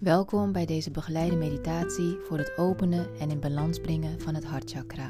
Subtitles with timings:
[0.00, 5.08] Welkom bij deze begeleide meditatie voor het openen en in balans brengen van het hartchakra.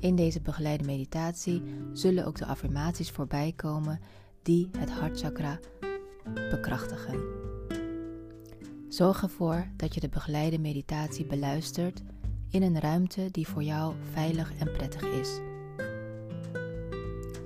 [0.00, 4.00] In deze begeleide meditatie zullen ook de affirmaties voorbij komen
[4.42, 5.58] die het hartchakra
[6.50, 7.24] bekrachtigen.
[8.88, 12.02] Zorg ervoor dat je de begeleide meditatie beluistert
[12.50, 15.40] in een ruimte die voor jou veilig en prettig is.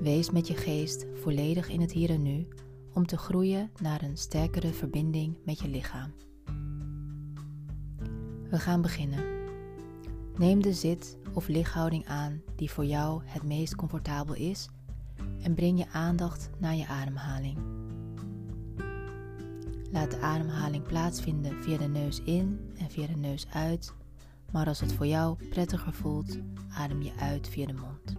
[0.00, 2.48] Wees met je geest volledig in het hier en nu
[2.94, 6.12] om te groeien naar een sterkere verbinding met je lichaam.
[8.48, 9.24] We gaan beginnen.
[10.36, 14.68] Neem de zit- of lichthouding aan die voor jou het meest comfortabel is
[15.42, 17.58] en breng je aandacht naar je ademhaling.
[19.90, 23.94] Laat de ademhaling plaatsvinden via de neus in en via de neus uit,
[24.52, 26.38] maar als het voor jou prettiger voelt,
[26.68, 28.16] adem je uit via de mond.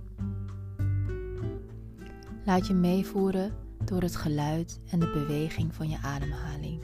[2.45, 3.53] Laat je meevoeren
[3.85, 6.81] door het geluid en de beweging van je ademhaling.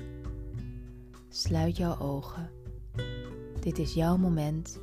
[1.30, 2.50] Sluit jouw ogen
[3.66, 4.80] dit is jouw moment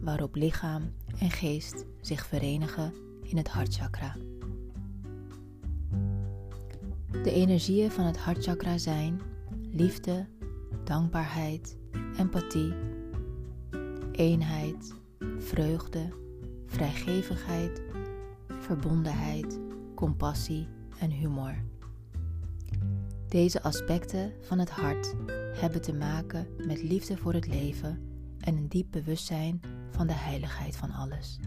[0.00, 2.92] waarop lichaam en geest zich verenigen
[3.22, 4.16] in het hartchakra.
[7.10, 9.20] De energieën van het hartchakra zijn
[9.70, 10.26] liefde,
[10.84, 11.76] dankbaarheid,
[12.16, 12.72] empathie,
[14.12, 14.94] eenheid,
[15.38, 16.08] vreugde,
[16.66, 17.82] vrijgevigheid,
[18.48, 19.60] verbondenheid,
[19.94, 21.54] compassie en humor.
[23.28, 25.14] Deze aspecten van het hart
[25.52, 28.10] hebben te maken met liefde voor het leven
[28.42, 31.38] en een diep bewustzijn van de heiligheid van alles.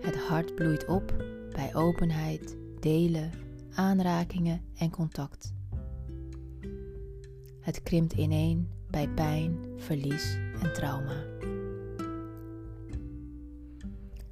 [0.00, 3.30] Het hart bloeit op bij openheid, delen,
[3.74, 5.52] aanrakingen en contact.
[7.60, 11.24] Het krimpt ineen bij pijn, verlies en trauma.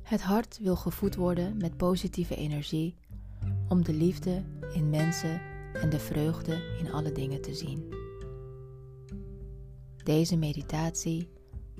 [0.03, 2.97] Het hart wil gevoed worden met positieve energie
[3.69, 5.41] om de liefde in mensen
[5.73, 8.00] en de vreugde in alle dingen te zien.
[10.11, 11.29] Deze meditatie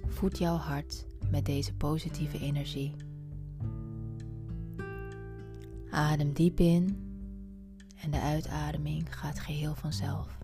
[0.07, 2.95] voedt jouw hart met deze positieve energie.
[5.91, 6.85] Adem diep in
[7.97, 10.39] en de uitademing gaat geheel vanzelf.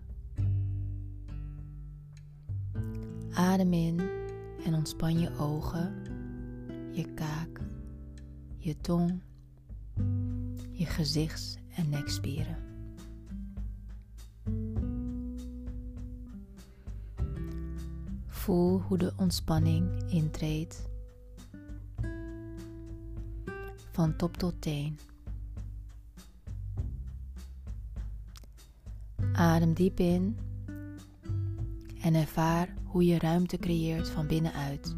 [3.33, 4.09] Adem in
[4.65, 5.93] en ontspan je ogen,
[6.91, 7.61] je kaak,
[8.57, 9.21] je tong,
[10.71, 12.66] je gezichts- en nekspieren.
[18.47, 20.89] Voel hoe de ontspanning intreedt
[23.91, 24.99] van top tot teen.
[29.33, 30.37] Adem diep in
[32.01, 34.95] en ervaar hoe je ruimte creëert van binnenuit.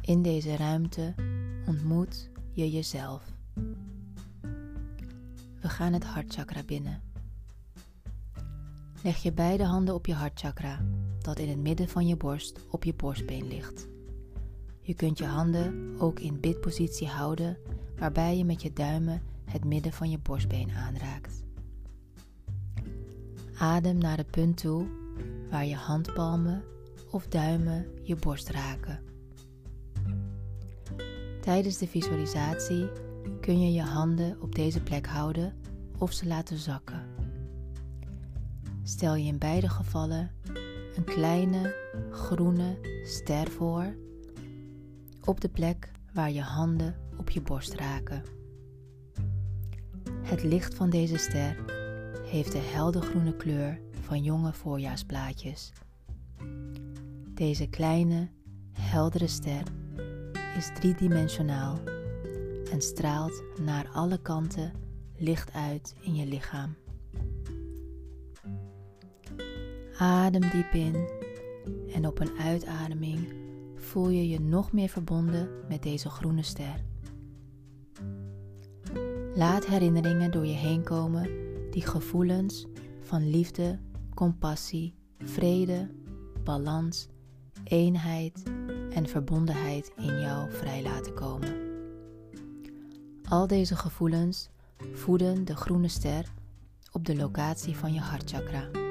[0.00, 1.14] In deze ruimte
[1.66, 3.32] ontmoet je jezelf.
[5.60, 7.05] We gaan het hartchakra binnen.
[9.02, 10.84] Leg je beide handen op je hartchakra,
[11.18, 13.88] dat in het midden van je borst op je borstbeen ligt.
[14.80, 17.58] Je kunt je handen ook in bidpositie houden,
[17.98, 21.42] waarbij je met je duimen het midden van je borstbeen aanraakt.
[23.58, 24.86] Adem naar de punt toe
[25.50, 26.62] waar je handpalmen
[27.10, 29.00] of duimen je borst raken.
[31.40, 32.88] Tijdens de visualisatie
[33.40, 35.54] kun je je handen op deze plek houden
[35.98, 37.15] of ze laten zakken.
[38.88, 40.30] Stel je in beide gevallen
[40.96, 41.74] een kleine
[42.10, 43.96] groene ster voor
[45.24, 48.22] op de plek waar je handen op je borst raken.
[50.22, 51.56] Het licht van deze ster
[52.24, 55.72] heeft de heldergroene kleur van jonge voorjaarsblaadjes.
[57.34, 58.30] Deze kleine,
[58.72, 59.62] heldere ster
[60.56, 61.80] is driedimensionaal
[62.70, 64.72] en straalt naar alle kanten
[65.16, 66.76] licht uit in je lichaam.
[69.98, 71.08] Adem diep in
[71.94, 73.28] en op een uitademing
[73.74, 76.84] voel je je nog meer verbonden met deze groene ster.
[79.34, 81.30] Laat herinneringen door je heen komen
[81.70, 82.66] die gevoelens
[83.00, 83.78] van liefde,
[84.14, 85.90] compassie, vrede,
[86.44, 87.08] balans,
[87.64, 88.42] eenheid
[88.90, 91.56] en verbondenheid in jou vrij laten komen.
[93.28, 94.48] Al deze gevoelens
[94.92, 96.32] voeden de groene ster
[96.92, 98.85] op de locatie van je hartchakra.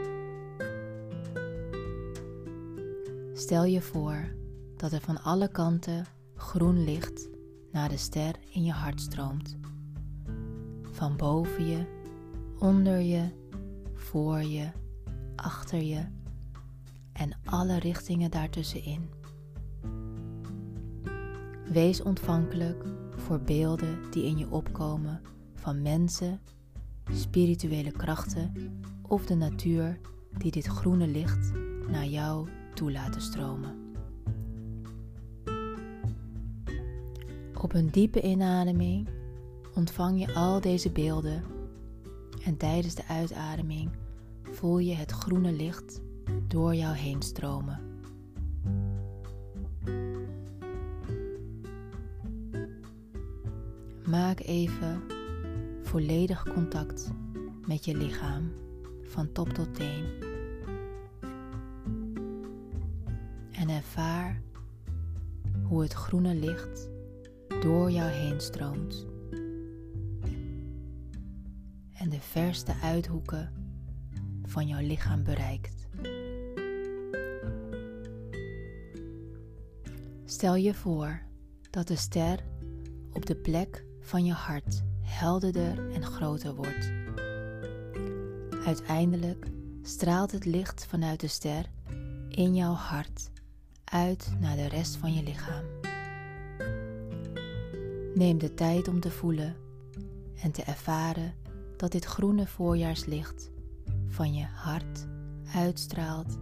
[3.46, 4.36] Stel je voor
[4.78, 6.06] dat er van alle kanten
[6.36, 7.30] groen licht
[7.72, 9.58] naar de ster in je hart stroomt.
[10.82, 11.86] Van boven je,
[12.60, 13.30] onder je,
[13.94, 14.72] voor je,
[15.36, 16.06] achter je
[17.14, 19.10] en alle richtingen daartussenin.
[21.72, 22.84] Wees ontvankelijk
[23.16, 25.22] voor beelden die in je opkomen
[25.56, 26.40] van mensen,
[27.12, 28.54] spirituele krachten
[29.02, 30.00] of de natuur
[30.38, 31.52] die dit groene licht
[31.88, 33.94] naar jou toe laten stromen.
[37.62, 39.08] Op een diepe inademing
[39.76, 41.44] ontvang je al deze beelden
[42.44, 43.90] en tijdens de uitademing
[44.42, 46.02] voel je het groene licht
[46.48, 47.80] door jou heen stromen.
[54.06, 55.02] Maak even
[55.82, 57.12] volledig contact
[57.68, 58.52] met je lichaam
[59.04, 60.25] van top tot teen.
[63.86, 64.42] Ervaar
[65.64, 66.90] hoe het groene licht
[67.62, 69.06] door jou heen stroomt.
[71.94, 73.52] En de verste uithoeken
[74.44, 75.88] van jouw lichaam bereikt.
[80.26, 81.22] Stel je voor
[81.70, 82.40] dat de ster
[83.12, 86.92] op de plek van je hart helderder en groter wordt.
[88.66, 89.46] Uiteindelijk
[89.82, 91.66] straalt het licht vanuit de ster
[92.30, 93.34] in jouw hart
[93.96, 95.64] uit naar de rest van je lichaam.
[98.16, 99.56] Neem de tijd om te voelen
[100.42, 101.34] en te ervaren
[101.78, 103.52] dat dit groene voorjaarslicht
[104.08, 105.08] van je hart
[105.54, 106.38] uitstraalt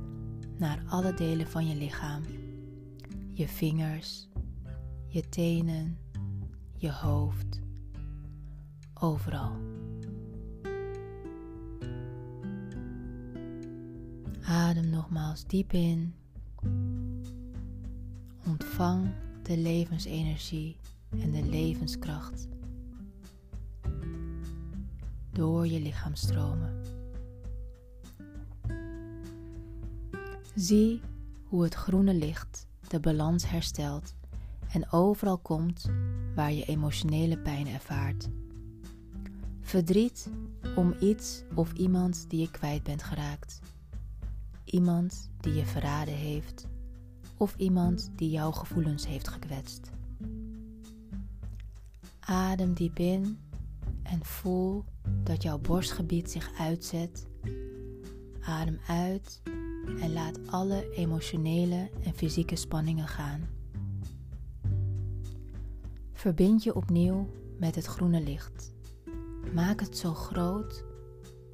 [0.57, 2.23] naar alle delen van je lichaam.
[3.33, 4.29] Je vingers,
[5.07, 5.97] je tenen,
[6.75, 7.59] je hoofd,
[8.93, 9.55] overal.
[14.43, 16.22] Adem nogmaals diep in.
[18.73, 20.77] Ontvang de levensenergie
[21.09, 22.47] en de levenskracht
[25.31, 26.81] door je lichaam stromen.
[30.55, 31.01] Zie
[31.43, 34.15] hoe het groene licht de balans herstelt
[34.71, 35.89] en overal komt
[36.35, 38.29] waar je emotionele pijn ervaart.
[39.61, 40.29] Verdriet
[40.75, 43.59] om iets of iemand die je kwijt bent geraakt.
[44.63, 46.71] Iemand die je verraden heeft
[47.43, 49.91] of iemand die jouw gevoelens heeft gekwetst.
[52.19, 53.39] Adem diep in
[54.03, 54.83] en voel
[55.23, 57.27] dat jouw borstgebied zich uitzet.
[58.41, 59.41] Adem uit
[59.99, 63.49] en laat alle emotionele en fysieke spanningen gaan.
[66.13, 67.29] Verbind je opnieuw
[67.59, 68.73] met het groene licht.
[69.53, 70.83] Maak het zo groot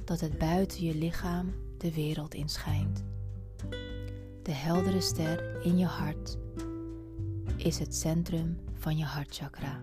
[0.05, 3.08] dat het buiten je lichaam de wereld inschijnt.
[4.49, 6.37] De heldere ster in je hart
[7.55, 9.79] is het centrum van je hartchakra.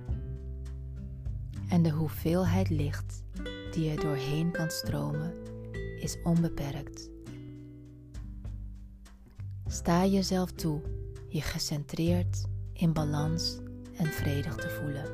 [1.69, 3.25] En de hoeveelheid licht
[3.73, 5.35] die er doorheen kan stromen
[6.01, 7.11] is onbeperkt.
[9.67, 10.81] Sta jezelf toe
[11.29, 13.59] je gecentreerd, in balans
[13.97, 15.05] en vredig te voelen.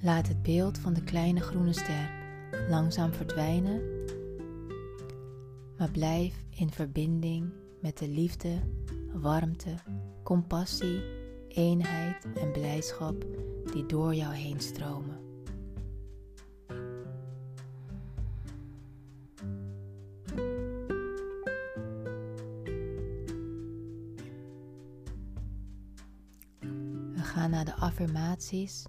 [0.00, 2.17] Laat het beeld van de kleine groene ster
[2.68, 3.82] langzaam verdwijnen,
[5.78, 8.58] maar blijf in verbinding met de liefde,
[9.12, 9.74] warmte,
[10.22, 11.02] compassie,
[11.48, 13.26] eenheid en blijdschap
[13.72, 15.16] die door jou heen stromen.
[27.14, 28.86] We gaan naar de affirmaties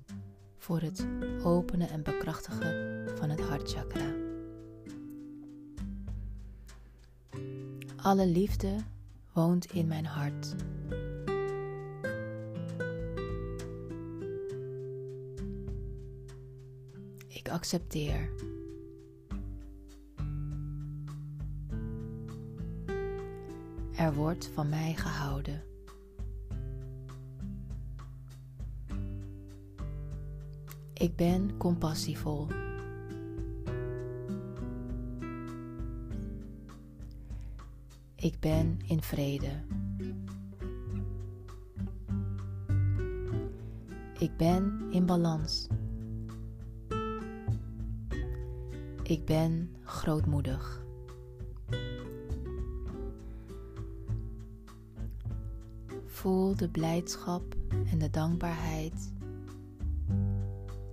[0.60, 1.08] voor het
[1.44, 4.14] openen en bekrachtigen van het hartchakra.
[7.96, 8.76] Alle liefde
[9.34, 10.56] woont in mijn hart.
[17.28, 18.30] Ik accepteer.
[23.96, 25.69] Er wordt van mij gehouden.
[31.00, 32.48] Ik ben compassievol.
[38.16, 39.64] Ik ben in vrede.
[44.18, 45.68] Ik ben in balans.
[49.04, 50.84] Ik ben grootmoedig.
[56.06, 57.56] Voel de blijdschap
[57.92, 59.18] en de dankbaarheid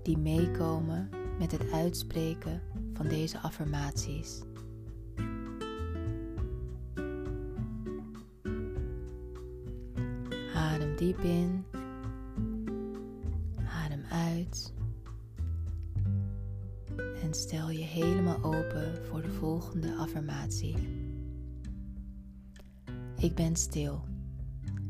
[0.07, 1.09] die meekomen
[1.39, 2.63] met het uitspreken
[2.95, 4.43] van deze affirmaties.
[10.55, 11.65] Adem diep in,
[13.69, 14.75] adem uit
[17.23, 20.75] en stel je helemaal open voor de volgende affirmatie.
[23.19, 24.05] Ik ben stil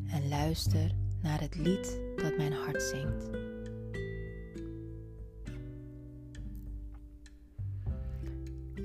[0.07, 3.46] en luister naar het lied dat mijn hart zingt.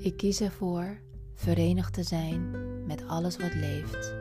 [0.02, 1.02] Ik kies ervoor
[1.34, 2.52] verenigd te zijn
[2.86, 4.16] met alles wat leeft,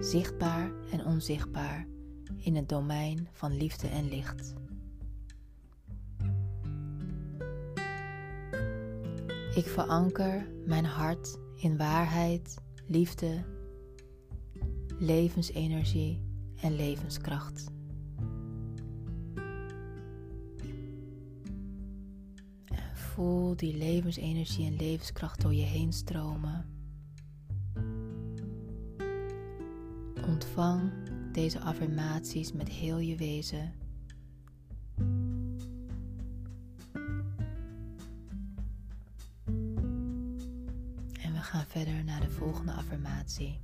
[0.00, 1.86] zichtbaar en onzichtbaar
[2.36, 4.54] in het domein van liefde en licht.
[9.54, 12.56] Ik veranker mijn hart in waarheid,
[12.86, 13.44] liefde,
[14.98, 16.22] levensenergie
[16.60, 17.77] en levenskracht.
[23.18, 26.66] Voel die levensenergie en levenskracht door je heen stromen.
[30.26, 30.92] Ontvang
[31.32, 33.72] deze affirmaties met heel je wezen.
[41.20, 43.60] En we gaan verder naar de volgende affirmatie.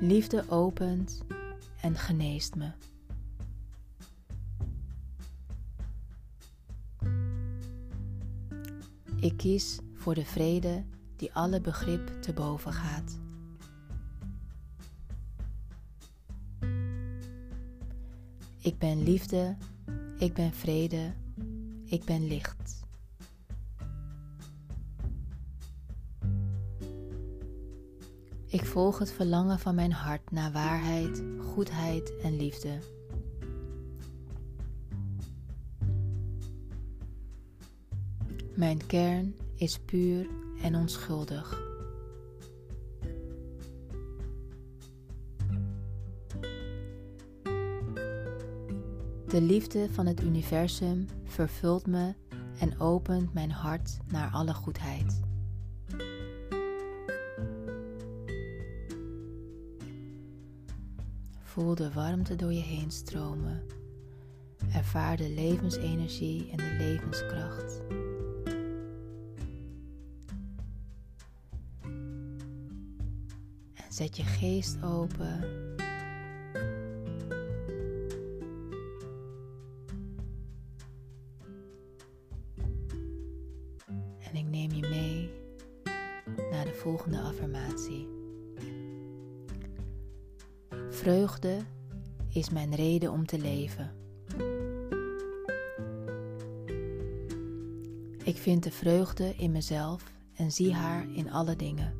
[0.00, 1.24] Liefde opent
[1.80, 2.70] en geneest me.
[9.20, 10.84] Ik kies voor de vrede
[11.16, 13.18] die alle begrip te boven gaat.
[18.58, 19.56] Ik ben liefde,
[20.18, 21.12] ik ben vrede,
[21.84, 22.84] ik ben licht.
[28.46, 32.99] Ik volg het verlangen van mijn hart naar waarheid, goedheid en liefde.
[38.60, 40.28] Mijn kern is puur
[40.62, 41.62] en onschuldig.
[49.28, 52.14] De liefde van het universum vervult me
[52.58, 55.20] en opent mijn hart naar alle goedheid.
[61.42, 63.62] Voel de warmte door je heen stromen.
[64.72, 67.82] Ervaar de levensenergie en de levenskracht.
[73.92, 75.44] Zet je geest open.
[84.18, 85.30] En ik neem je mee
[86.50, 88.08] naar de volgende affirmatie.
[90.90, 91.58] Vreugde
[92.28, 93.94] is mijn reden om te leven.
[98.24, 101.99] Ik vind de vreugde in mezelf en zie haar in alle dingen.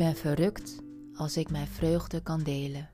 [0.00, 0.82] Ben verrukt
[1.14, 2.90] als ik mijn vreugde kan delen.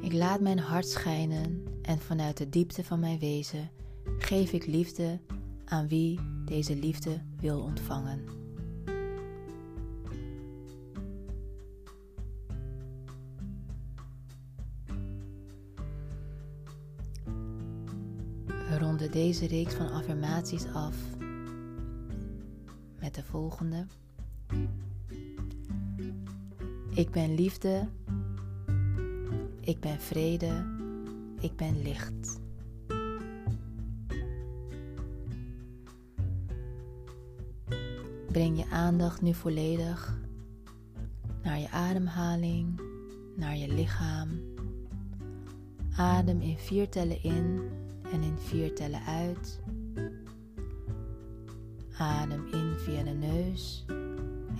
[0.00, 3.70] Ik laat mijn hart schijnen en vanuit de diepte van mijn wezen
[4.18, 5.20] geef ik liefde
[5.64, 8.37] aan wie deze liefde wil ontvangen.
[19.18, 20.96] Deze reeks van affirmaties af
[23.00, 23.86] met de volgende.
[26.90, 27.88] Ik ben liefde,
[29.60, 30.66] ik ben vrede,
[31.40, 32.40] ik ben licht.
[38.32, 40.18] Breng je aandacht nu volledig
[41.42, 42.80] naar je ademhaling,
[43.36, 44.28] naar je lichaam.
[45.96, 47.60] Adem in vier tellen in
[48.12, 49.60] en in vier tellen uit.
[51.98, 53.84] Adem in via de neus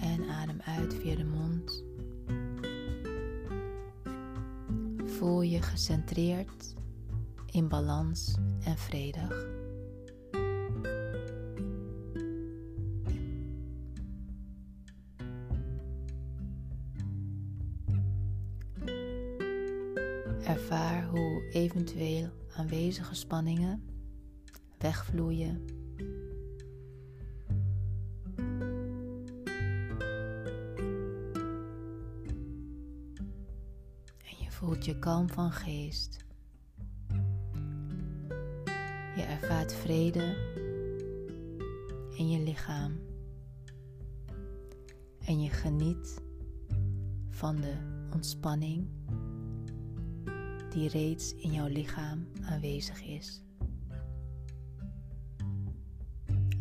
[0.01, 1.85] en adem uit via de mond.
[5.11, 6.75] Voel je gecentreerd,
[7.51, 9.58] in balans en vredig.
[21.59, 23.83] Eventueel aanwezige spanningen
[24.79, 25.65] wegvloeien.
[34.25, 36.27] En je voelt je kalm van geest.
[39.17, 40.37] Je ervaart vrede
[42.17, 43.01] in je lichaam.
[45.25, 46.23] En je geniet
[47.29, 47.75] van de
[48.13, 48.89] ontspanning
[50.79, 53.43] die reeds in jouw lichaam aanwezig is.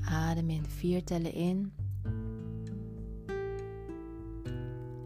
[0.01, 1.73] Adem in vier tellen in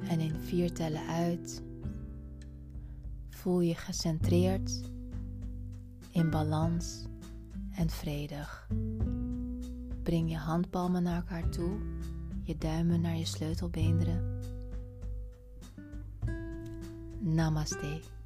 [0.08, 1.64] en in vier tellen uit.
[3.30, 4.82] Voel je gecentreerd,
[6.12, 7.06] in balans
[7.76, 8.68] en vredig.
[10.04, 11.78] Breng je handpalmen naar elkaar toe,
[12.44, 14.40] je duimen naar je sleutelbeenderen.
[17.20, 18.20] Namaste.